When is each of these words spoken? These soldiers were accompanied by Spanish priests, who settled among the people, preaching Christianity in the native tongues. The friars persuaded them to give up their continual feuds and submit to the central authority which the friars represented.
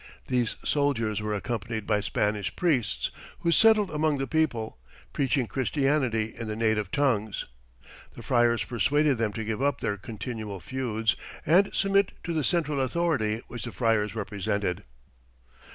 These 0.25 0.55
soldiers 0.65 1.21
were 1.21 1.35
accompanied 1.35 1.85
by 1.85 1.99
Spanish 1.99 2.55
priests, 2.55 3.11
who 3.41 3.51
settled 3.51 3.91
among 3.91 4.17
the 4.17 4.25
people, 4.25 4.79
preaching 5.13 5.45
Christianity 5.45 6.33
in 6.35 6.47
the 6.47 6.55
native 6.55 6.89
tongues. 6.89 7.45
The 8.15 8.23
friars 8.23 8.63
persuaded 8.63 9.19
them 9.19 9.31
to 9.33 9.43
give 9.45 9.61
up 9.61 9.79
their 9.79 9.97
continual 9.97 10.59
feuds 10.59 11.15
and 11.45 11.71
submit 11.71 12.13
to 12.23 12.33
the 12.33 12.43
central 12.43 12.79
authority 12.81 13.43
which 13.47 13.65
the 13.65 13.71
friars 13.71 14.15
represented. 14.15 14.85